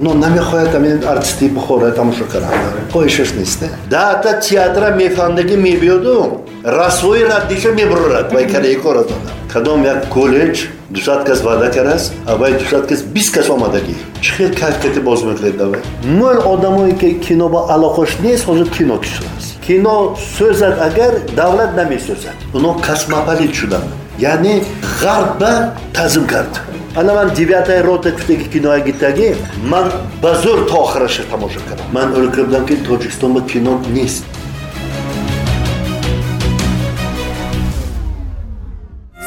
[0.00, 2.52] но намехоҳад амин артисти бухора тамошо кардан
[2.92, 8.32] хоҳишаш нест даата театра мефаҳмдаги мебиёду расвои раддиша мебурад.
[8.32, 13.34] Вай караи кора дода кадом як коллеҷ дусад кас ваъда кардааст авай дусад кас бист
[13.34, 13.94] кас омадагӣ.
[14.20, 18.98] Чӣ хел кайфияти боз мекунед давай мол одамое ки кино ба алоқаш нест ҳозир кино
[18.98, 22.36] кишодаст кино сӯзад агар давлат намесӯзад.
[22.54, 23.84] Оно касмопалит шуданд
[24.18, 24.62] яъне
[25.02, 26.60] ғарб ба тазим кард
[26.96, 29.90] ана ман девятая рота кутаги киноя гитаги ман
[30.22, 31.86] ба зӯр то охираша тамоша кардам.
[31.92, 34.24] Ман ӯркра будам ки тоҷикистон ба кино нест.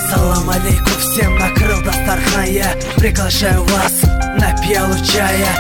[0.10, 2.70] Салом алейкум всем накрыл дастархан я
[3.00, 3.96] приглашаю вас
[4.41, 5.54] на пиалу чая.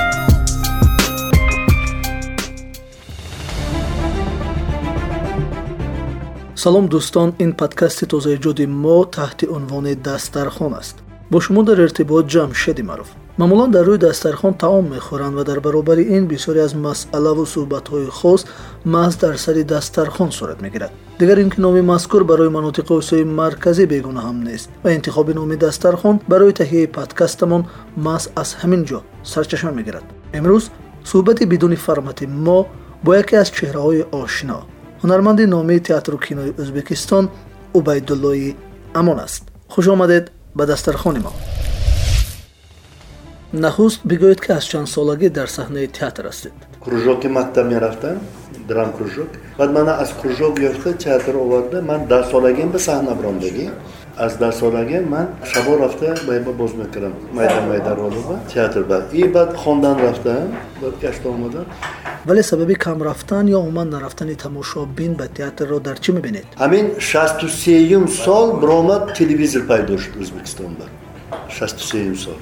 [6.55, 10.97] Салом дӯстон ин подкасти тозаиҷоди мо таҳти унвони дастархон аст
[11.31, 13.09] бо шумо дар иртибот ҷамшеди маъруф.
[13.37, 18.41] Маъмулан дар рӯи дастархон таом мехӯранд ва дар баробари ин бисёре аз масъалаву суҳбатҳои хос
[18.85, 20.91] маҳз дар сари дастархон сурат мегирад.
[21.19, 25.55] Дигар ин ки номи мазкур барои манотиқи осиёи марказӣ бегуна ҳам нест ва интихоби номи
[25.57, 27.63] дастархон барои таҳияи подкастамон
[28.05, 30.05] маҳз аз ҳамин ҷо сарчашма мегирад.
[30.37, 30.63] Имрӯз
[31.11, 32.59] суҳбати бидуни формати мо
[33.03, 34.59] бо яке аз чеҳраҳои ошно.
[35.01, 37.25] Ҳунарманди номии театру кинои ӯзбекистон
[37.77, 38.55] убайдуллои
[38.99, 39.43] амон аст.
[39.69, 40.25] Хуш омадед
[40.57, 41.31] ба дастархони мо.
[43.53, 46.55] Нахуст бигӯед ки аз чандсолагӣ дар саҳнаи театр ҳастед.
[46.83, 48.17] Кружоки мактаб мерафтам
[48.69, 49.29] драм кружок.
[49.57, 53.67] Баъд мана аз кружок гирифта театр оварда ман дарсолагиам ба саҳна брондагӣ
[54.25, 57.13] аз дарсолагиам ман шабо рафта байба боз мекардам.
[57.37, 60.47] Майда майда ролба театр ба и баъд хондан рафтам
[61.01, 61.61] гашта омада
[62.27, 66.45] вале сабаби кам рафтан ё умуман нарафтани тамошобин ба театрро дар чӣ мебинед?
[66.63, 70.85] Ҳамин шасту сеюм сол биромад телевизор пайдо шуд ӯзбекистонда
[71.57, 72.37] шасту сеюм сол.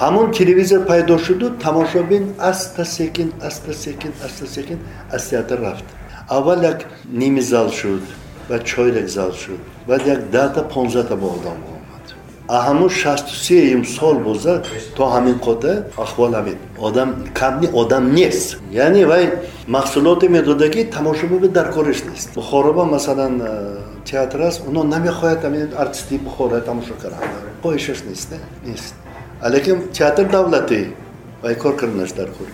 [0.00, 4.78] Ҳамон телевизор пайдо шуду тамошобин аста секин аста секин аста секин
[5.16, 5.86] аз театр рафт.
[6.28, 6.80] Аввал як
[7.20, 8.02] ними зал шуд
[8.48, 9.60] ва чойрек зал шуд.
[9.88, 11.58] Баъд як дата понздаҳта бо одам
[12.50, 14.62] омад а ҳамон шасту сеюм сол боза
[14.96, 19.24] то ҳамин қода ахвол ҳамин одам камни одам нест яъне вай
[19.66, 25.68] маҳсулоте медода ки тамошобиби дар кориш нест бухороба масалан э, театр аст оно намехоҳад ҳамин
[25.76, 27.30] артисти бухора тамошо каранд
[27.62, 28.30] хоҳишаш нест
[28.66, 28.94] нест
[29.40, 30.80] алекин театр давлатӣ
[31.42, 32.48] вай кор карданаш дар хур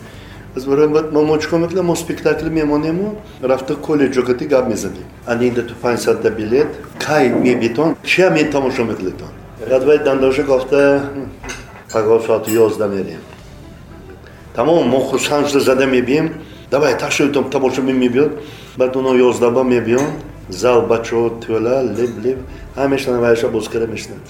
[1.30, 3.08] мо чикор мекунем мо спектакл мемонему
[3.42, 6.68] рафта коллеҷо кати гап мезанем анинда ту панҷсадта билет
[7.06, 9.35] кай мебитон чия метамошо мекунетон
[9.70, 11.10] баъд вай дандоша гофта
[11.92, 13.20] паго соати ёзда мерем.
[14.54, 16.34] Тамом мо хурсанд зада мебием.
[16.70, 18.32] Давай ташоитон тамошо мемебиёд
[18.76, 20.06] баъд оно ёздаба мебиён.
[20.48, 22.38] Зал бачаҳо тӯла леб леб.
[22.76, 24.24] Ҳамешана вайша бозкара мешнад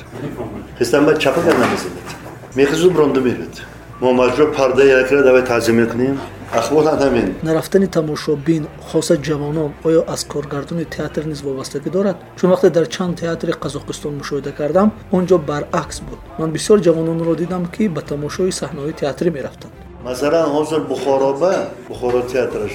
[0.78, 2.06] хистан баъд чапа гарна мезанед
[2.54, 3.62] мехизу бронда меред.
[4.00, 6.18] Мо маҷбур парда якра давай таъзим мекунем
[6.60, 7.26] ахволан ҳамин.
[7.48, 12.16] Нарафтани тамошобин хоса ҷавонон оё аз коргардони театр низ вобастагӣ дорад?
[12.38, 16.20] Чун вақте дар чанд театри қазоқистон мушоҳида кардам он ҷо баръакс буд.
[16.38, 19.74] Ман бисёр ҷавононро дидам ки ба тамошои саҳнаҳои театрӣ мерафтанд
[20.06, 21.52] масалан ҳозир бухороба
[21.88, 22.74] бухоро театраш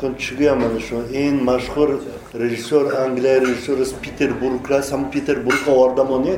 [0.00, 1.88] кун чӣ гӯям мана шумо ин машҳур
[2.42, 6.34] режиссёр англия режиссёрас петербург рас ҳама петербург овардамоне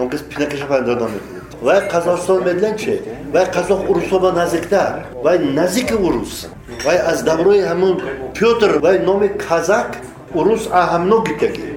[0.00, 2.92] он кас пинакаша пайдода мекунад вай қазоқистон медиланд чи
[3.32, 6.46] вай қазоқ урусоба наздиктар вай наздики урус
[6.84, 8.00] вай аз даврои ҳамун
[8.34, 9.98] пётр вай номи казак
[10.34, 11.68] урус аҳамно гитаги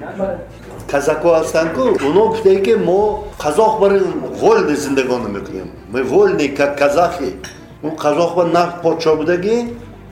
[0.90, 3.00] казако ҳастанд ку уно гуфтаи ки мо
[3.44, 4.00] қазоқ бари
[4.42, 5.68] вольни зиндагона мекунем.
[5.92, 7.36] Мы вольни как казахи.
[7.82, 9.56] Он қазоқ ба на подшо будаги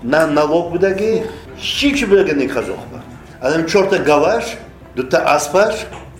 [0.02, 1.22] на налог будаги
[1.58, 2.98] ҳичи будаги не қазоқ ба?
[3.40, 4.44] Адам чорта гаваш
[4.96, 5.74] дута аспаш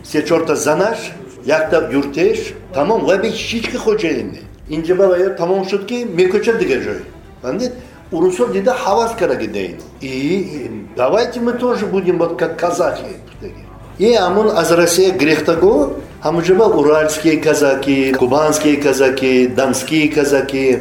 [0.04, 0.98] се чорта занаш
[1.44, 2.38] якта юртеш.
[2.74, 7.00] Тамом вай ҳички хоҷаине инҷа бая тамом шуд ки мекӯчад дигар ҷой.
[7.42, 7.72] Фаҳмидед?
[8.16, 9.84] Урусо дида ҳавас караги даино
[10.96, 13.12] давайте мы тоже будем вот как казахи
[13.98, 15.74] и ҳамон аз россия грехтаго
[16.26, 20.78] ҳамуҷаба уральские казаки кубанские казаки донские казаки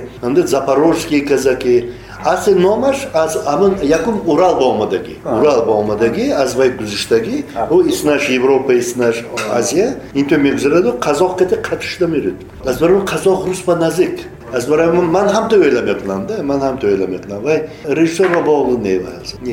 [0.53, 1.75] запорожские казаки
[2.24, 7.36] асли номаш аз ҳамн якум урал ба омадагӣ урал ба омадагӣ аз вай гузиштагӣ
[7.74, 9.16] ӯ иснаш европа иснаш
[9.58, 12.36] азия инто мегузараду қазоқ кати қатъ шуда меред
[12.66, 14.16] аз барои қазоқ рус ба наздик
[14.52, 18.28] аз барои ман ҳам то ӯйла мекунам да ман ҳам то ӯйла мекунам вай режиссёр
[18.36, 19.12] ба боғу нева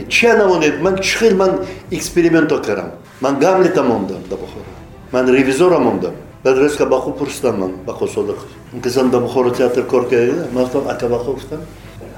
[0.10, 1.52] чия намонед ман чӣ хел ман
[1.92, 4.72] эксперименто кардам ман гамлета мондам да бухора
[5.12, 6.14] ман ревизора мондам
[6.44, 8.40] баъд резка баху пурсидам ман бахо содиқ
[8.84, 11.60] касан да бухора театр кор кардида ман гуфтам ака бахо гуфтам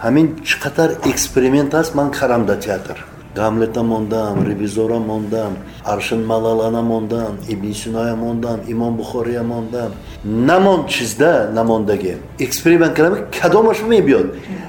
[0.05, 2.97] Ҳамин чӣ қадар эксперимент аст ман карам дар театр.
[3.35, 5.53] Гамлета мондам ревизора мондам
[5.85, 9.91] аршин малалана мондам ибни синоя мондам имом бухория мондам.
[10.25, 14.27] Намонд чизда намондагӣ эксперимент кардам кадомаш мебиёд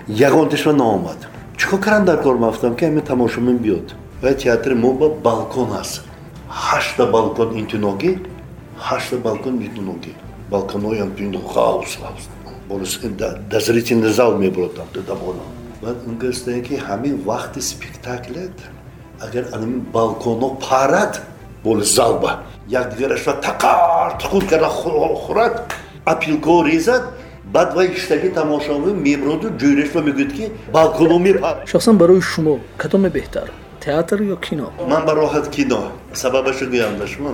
[0.08, 1.20] ягонташва наомад.
[1.58, 3.96] Чикор кардам дар кор мафтам ки ами тамошомин биёд?
[4.22, 6.04] Ва театри мо ба балкон аст.
[6.50, 8.12] Ҳашта балкон интиногӣ
[8.88, 10.12] ҳашта балкон интиногӣ
[10.52, 11.10] балконоям
[11.54, 11.98] хаус
[12.70, 15.44] до зрительный зал мебурдам до дамона
[15.82, 18.52] ва гастае ки ҳамин вақти спектаклет
[19.22, 21.22] агар анами балконо парад
[21.64, 22.44] боли залба.
[22.68, 25.56] Якдигарашва тақар туқур карда хӯрад
[26.06, 27.04] апилко резад
[27.46, 31.68] баъд вай иштаги тамошоби мебуроду ҷӯйрашва мегӯяд ки балконо мепарад.
[31.68, 33.48] Шахсан барои шумо кадоме беҳтар
[33.80, 34.68] театр ё кино?
[34.92, 35.82] Ман ба роҳат кино.
[36.14, 37.32] Сабабашо гӯям ба шумо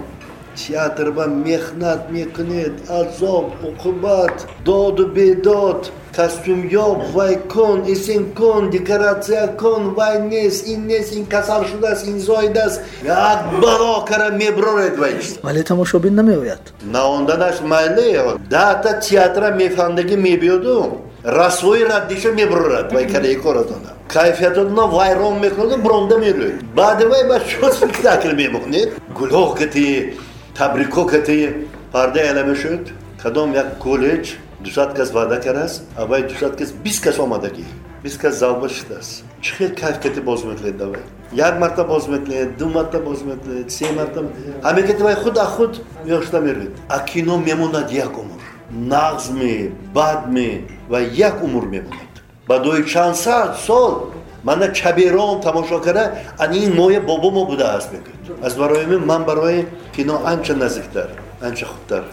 [0.56, 2.74] театр ба меҳнат мекунед.
[2.90, 4.36] Азоб уқубат
[4.66, 11.66] доду бедод костюмёб вай кун исин кун декоратсия кун вай нест ин нест ин касал
[11.66, 12.82] шудааст ин зоидааст.
[13.04, 15.16] Як бало кара меброред вай.
[15.42, 16.74] Вале тамошобин намеояд?
[16.84, 25.82] Наонданаш майли дата театра мефандагӣ мебиёду расвои раддиша меброрад вай караи коратона кайфиятатона вайрон мекунад
[25.82, 30.14] бронда мерӯед баъди вай ба шо спектакл мемонед гулҳо кати
[30.56, 32.92] табрико кати парда эла мешуд
[33.22, 37.66] кадом як коллеҷ дусад кас ваъда кардааст авай дусад кас бист кас омадагӣ
[38.04, 41.02] бист кас залба шудааст чӣ хел кайф кати боз мекунед давай
[41.32, 44.24] як марта боз мекунед ду марта боз мекунед се марта
[44.64, 48.42] ҳаме кати вай худ а худ ёшта мерӯед а кино мемонад як умр
[48.72, 52.14] нағзми бадми ва як умр мемонад
[52.48, 58.54] бадои чанд сад сол мана чаберон тамошо карда ани ин моя бобомо будааст мегӯяд аз
[58.56, 61.10] барои мин ман барои кино анча наздиктар
[61.42, 62.04] анча хубтар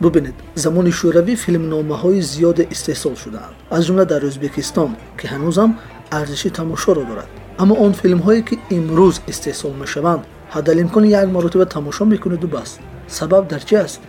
[0.00, 3.54] бубинед замони шӯравӣ филмномаҳои зиёде истеҳсол шудаанд.
[3.76, 5.70] Аз ҷумла дар ӯзбекистон ки ҳанӯзам
[6.18, 7.30] арзиши тамошоро дорад.
[7.62, 10.22] Аммо он филмҳое ки имрӯз истеҳсол мешаванд
[10.54, 12.70] ҳаддалимкони як маротиба тамошо мекунеду бас.
[13.08, 14.00] Сабаб дар чӣ аст?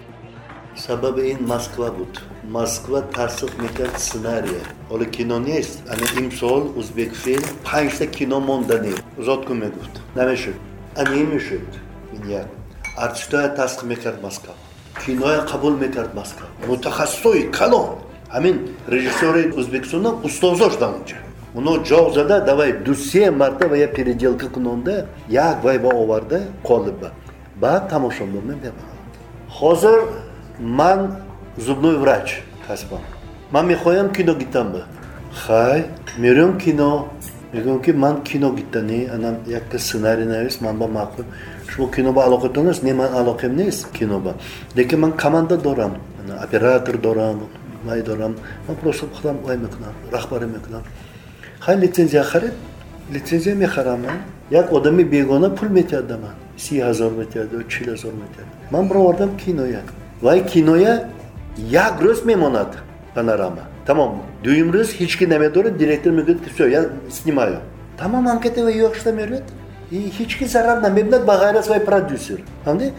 [0.86, 2.14] Сабаби ин москва буд
[2.48, 8.94] москва тасдиқ мекард сценария ҳоли кино нест ана имсол ӯзбекфилм панҷта кино мондани
[9.28, 10.56] зодку мегуфт намешуд
[10.96, 11.68] ани мешуд
[12.16, 12.48] ин як
[12.96, 14.54] артистоя тасдиқ мекард москва
[15.06, 17.88] киноя қабул мекард москва мутахассисои калон
[18.36, 18.56] ҳамин
[18.88, 21.18] режиссёри ӯзбекистона устозош дар онҷа
[21.58, 27.10] уно ҷоғ зада давай ду се марта ва я переделка кунонда як вайба оварда қолиба
[27.62, 29.12] баъд тамошобон мебарад
[29.60, 30.00] ҳозир
[30.60, 31.27] ман
[31.58, 32.44] зубной врач.
[32.68, 33.02] Касбам
[33.52, 34.86] ман мехоҳам кино гитам ба.
[35.34, 35.86] Хай.
[36.18, 37.10] Мерём кино.
[37.54, 41.26] Мегӯям ки ман кино гитани анам як сценарий навис ман ба маъқул.
[41.68, 42.84] Шумо кино ба алоқатон аст?
[42.84, 44.36] Не ман алоқем нест кино ба.
[44.76, 45.98] Лекин ман команда дорам.
[46.42, 47.48] Оператор дорам.
[47.84, 48.36] Май дорам.
[48.68, 49.94] Ман просто худам вай мекунам.
[50.12, 50.84] Раҳбарӣ мекунам.
[51.60, 52.54] Хай лицензия харид
[53.10, 54.18] лицензия мехарам ман.
[54.50, 56.36] Як одами бегона пул метиҳад да ман.
[56.58, 58.48] Си ҳазор метиҳад ё чил ҳазор метиҳад.
[58.72, 59.82] Ман баровардам киноя.
[60.22, 61.08] Вай киноя
[61.58, 62.78] як рӯз мемонад
[63.16, 67.60] панорама тамом дуюм рӯз ҳеҷ ки намедорад директор мегӯяд ки все я снимаю
[67.98, 69.48] тамом анкетава ёшта мерӯяд
[69.92, 72.94] ҳеҷ ки зарар намебинад ба ғайр аз вай продюсер ҳамди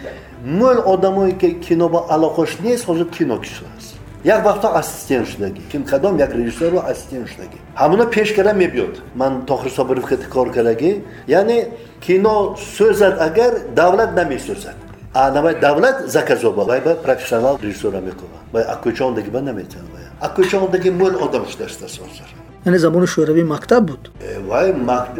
[0.44, 3.94] мол одамое ки кино ба алоқаш нест ҳозир кино кишидааст
[4.24, 9.46] як вақто ассистент шудагӣ ким кадом як режиссёру ассистент шудагӣ ҳамуна пеш кара мебиёд ман
[9.46, 11.68] тохир собиров кати кор кардагӣ яъне
[12.00, 19.30] кино сӯзад агар давлат намесӯзад навай давлат заказоба вай ба профессионал режиссёра мекунад вай акӯчондаги
[19.30, 19.88] ба наметавад
[20.20, 22.28] акӯчондаги мол одам шудааст ҳозир
[22.66, 24.10] яъне замони шӯравӣ мактаб буд
[24.50, 24.72] вай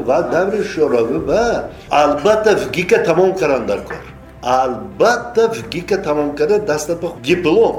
[0.09, 4.05] ва даври шӯравӣ ва албатта фгика тамом кардан дар кор
[4.43, 7.77] албатта фгика тамом карда даста ба диплом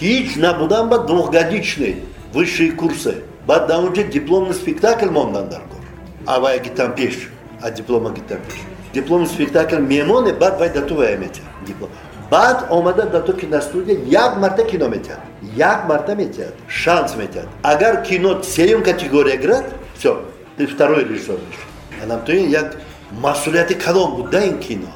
[0.00, 1.94] ҳеҷ набудан ба двухгодичный
[2.34, 3.14] высшие курсы.
[3.46, 5.82] Баъд дар онҷа дипломный спектакл мондан дар кор
[6.26, 7.30] авай гитам пеш
[7.62, 8.60] а диплома гитам пеш
[8.94, 11.90] дипломный спектакл мемоне баъд вай дату вая метиҳад диплом.
[12.30, 15.20] Баъд омада дар то киностудия як марта кино метиҳад.
[15.56, 16.54] Як марта метиҳад.
[16.68, 17.48] Шанс метиҳад.
[17.62, 19.64] Агар кино сеюм категория гирад
[19.98, 20.22] все
[20.56, 22.76] ты второй режиссер мешавад анамтоин як
[23.12, 24.88] масъулияти калон буд да ин кино.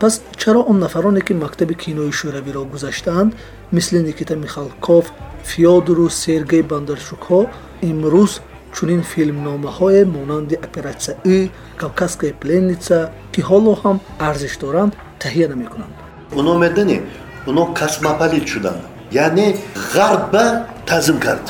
[0.00, 3.34] Пас чаро он нафароне ки мактаби кинои шӯравиро гузаштаанд
[3.70, 5.12] мисли никита михалков
[5.44, 7.46] феодору сергей бандарчукҳо
[7.82, 8.40] имрӯз
[8.74, 12.96] чунин филмномаҳое монанди оператсия и кавказская пленница
[13.32, 13.96] ки ҳоло ҳам
[14.28, 15.94] арзиш доранд таҳия намекунанд.
[16.38, 17.02] Оно медани
[17.46, 18.82] оно космополит шуданд.
[19.10, 19.46] Яъне
[19.94, 20.44] ғарбба
[20.86, 21.46] тазим кард.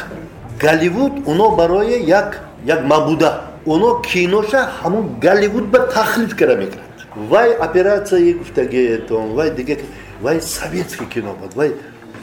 [0.61, 2.31] Голливуд оно барои як
[2.93, 3.31] мабуда.
[3.67, 9.76] Оно киноша ҳамон голливудба тахлид кара мекард вай оператсияи гуфтагиетон вай дига
[10.21, 11.75] вай советский кино буд вай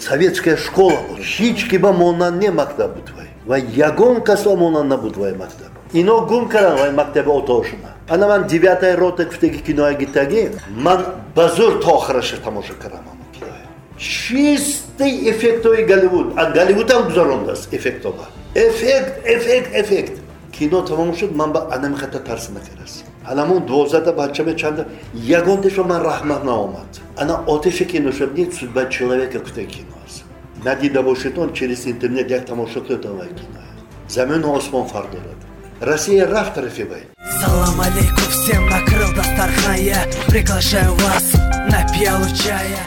[0.01, 3.27] советская школа буд ҳеҷ ки ба монанд не мактаб буд вай.
[3.45, 5.71] Вай ягон касо монанд набуд вай мактаб.
[5.93, 11.49] Ино гум карданд вай мактаби отошуна ана ман девятай рота гуфтаги киноя гитаги ман ба
[11.55, 13.65] зур то охираша тамоша кардам ама киноя.
[13.97, 16.33] Чистаи эффектҳои голливуд.
[16.35, 18.25] А голливудам гузарондааст эффектоба.
[18.55, 20.19] Эффект эффект эффект.
[20.51, 26.45] Кино тамом шуд ман ба анамихата тарс накардааст анамон дувоздаҳта бачаме чанда ягонтешо ман раҳмам
[26.45, 26.89] наомад.
[27.17, 30.23] Ана отеше кино шуд не судьба человека кутай кино аст.
[30.63, 33.73] Надида бошед он через интернет як тамошо кӯтавай киноя
[34.07, 35.39] замину осмон фарқ дорад.
[35.81, 37.03] Россия рафт рафибай
[37.41, 41.33] салом алейкум всем накрыл дастархан я приглашаю вас
[41.71, 42.83] на пиалу чая.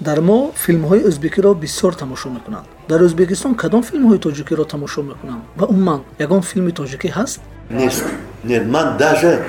[0.00, 2.66] Дар мо филмҳои ӯзбекиро бисёр тамошо мекунанд.
[2.88, 5.42] Дар ӯзбекистон кадом филмҳои тоҷикиро тамошо мекунанд?
[5.56, 7.40] Ва умуман ягон филми тоҷикӣ ҳаст
[7.72, 8.04] нест
[8.44, 9.44] не ман даже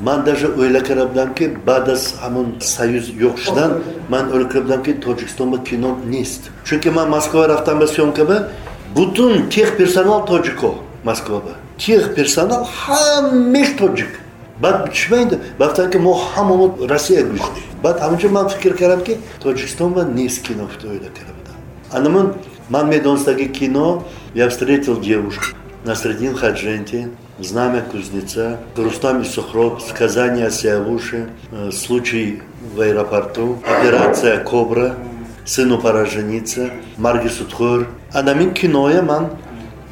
[0.00, 4.64] ман даже оила карда будам ки баъд аз ҳамон союз ёқ шудан ман оила карда
[4.66, 6.50] будам ки тоҷикистон ба кино нест.
[6.64, 8.48] Чунки ман москва рафтам ба съёмкаба
[8.94, 10.70] бутун тех персонал тоҷико
[11.04, 14.12] москваба тех персонал ҳамеш тоҷик.
[14.60, 19.90] Баъд чимаин бафтан ки мо ҳамоно россия гӯштем баъд ҳамонҷо ман фикр кардам ки тоҷикистон
[19.96, 21.56] ва нест кино фитоида карда будам
[21.98, 22.26] анамон
[22.70, 31.28] ман медонистаги кино я встретил девушку насредин хаджентин знамя кузнеца рустам исухроб сказание о сиавуше
[31.52, 32.42] э, случай
[32.74, 34.96] в аэропорту операция кобра
[35.44, 39.30] сыну пора жениться марги судхӯр анамин киноя ман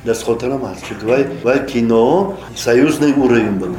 [0.04, 1.04] дастхотирам аст чунки
[1.44, 3.76] вай кино союзный уровень буд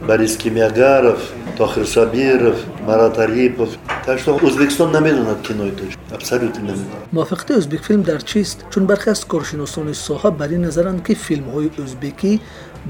[0.00, 1.20] борис кимягаров
[1.56, 2.56] тохир сабиров
[2.86, 3.70] марат арипов
[4.06, 7.02] так что ӯзбекистон намедонад кинои тоҷик абсолютно намедонад.
[7.12, 8.64] Мувофиқати ӯзбекфилм дар чист?
[8.70, 12.32] Чун бархе аз коршиносони соҳа бар ин назаранд ки филмҳои ӯзбекӣ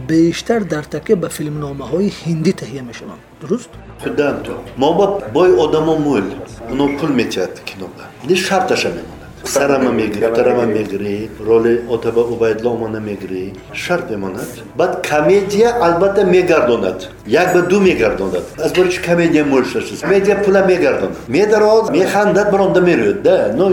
[0.08, 3.20] бештар дар такя ба филмномаҳои ҳиндӣ таҳия мешаванд.
[3.40, 3.70] Дуруст?
[4.02, 5.06] Худан то мо ба
[5.36, 6.26] бои одамо мӯл
[6.72, 11.15] уно пул метиҳад киноба ин шарташа мемонад сарама мегирӣ дутарама мегирӣ
[11.47, 14.49] роли отаба убайдулло омона мегирӣ шарт мемонад
[14.79, 20.61] баъд комедия албатта мегардонад як ба ду мегардонад аз бори чи комедия мӯшаша комедия пула
[20.71, 23.65] мегардонад медарод механдад биронда мерӯяд да но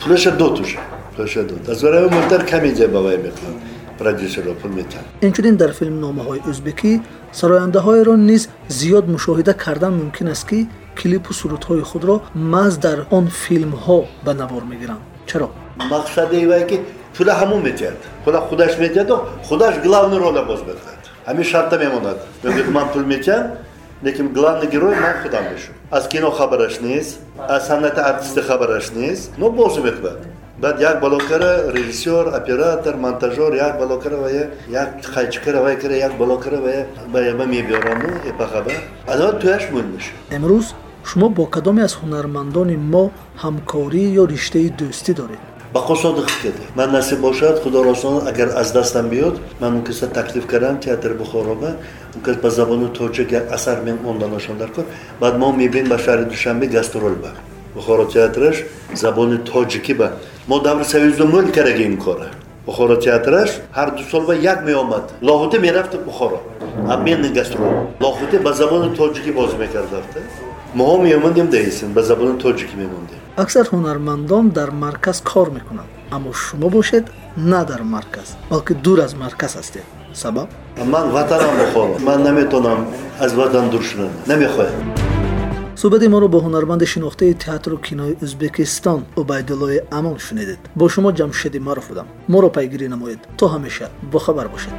[0.00, 0.80] пулаша дод уша
[1.16, 3.56] пулаша дод аз бори муҳимтар комедия ба вай мекунад
[3.98, 6.92] продюсерро пул метиҳад инчунин дар филмномаҳои ӯзбекӣ
[7.40, 8.42] сарояндаҳоеро низ
[8.78, 10.58] зиёд мушоҳида кардан мумкин аст ки
[10.98, 12.16] клипу сурудҳои худро
[12.52, 16.77] маҳз дар он филмҳо ба навор мегиранд чаро мақсади вай ки
[17.15, 19.15] пула ҳамун метиҳад пула худаш метиҳаду
[19.47, 23.45] худаш главный роля боз мекунад ҳамин шарта мемонад мегӯяд ман пул метиҳам
[24.03, 27.19] лекин главный герой ман худам мешум аз кино хабараш нест
[27.55, 30.19] аз санъати артисти хабараш нест но боз мекунад
[30.61, 34.29] баъд як балокара режиссёр оператор монтажёр як балокара ва
[34.69, 38.71] як хайчикара вай кара як балокара ва ба яба мебиёрану эпахаба
[39.07, 40.67] ана туяш мӯл меша имрӯз
[41.09, 43.03] шумо бо кадоме аз ҳунармандони мо
[43.43, 45.41] ҳамкорӣ ё риштаи дӯстӣ доред?
[45.73, 50.07] Ба қосодиқ кеда ман насиб бошад худо росонад агар аз дастам биёд ман он киса
[50.07, 51.69] таклиф кардам театри бухороба
[52.15, 54.85] он кис ба забони тоҷик як асар монданашон дар кор
[55.21, 57.31] баъд мо мебинем ба шаҳри душанбе гастрол ба.
[57.75, 58.57] Бухоро театраш
[58.93, 60.07] забони тоҷикӣ ба.
[60.47, 62.27] Мо даври союзу мӯл кардаги ин кора.
[62.65, 65.05] Бухоро театраш ҳар ду сол ба як меомад.
[65.27, 66.39] Лоҳуде мерафт бухоро.
[66.93, 67.71] Обменный гастрол
[68.03, 70.19] лоҳуде ба забони тоҷикӣ боз мекардафта
[70.79, 76.69] моҳо меомадем даисин ба забони тоҷикӣ мемондем аксар ҳунармандон дар марказ кор мекунанд аммо шумо
[76.69, 77.05] бошед
[77.51, 80.49] на дар марказ балки дур аз марказ ҳастед сабаб?
[80.93, 82.79] Ман ватанам бухоро ман наметавонам
[83.19, 84.83] аз ватан дур шудан намехоҳам
[85.81, 90.59] суҳбати моро бо ҳунарманди шинохтаи театру кинои ӯзбекистон убайдуллои амон шунидед.
[90.79, 92.07] Бо шумо ҷамшеди маруф будам.
[92.33, 93.19] Моро пайгирӣ намоед.
[93.39, 94.73] То ҳамеша бохабар бошед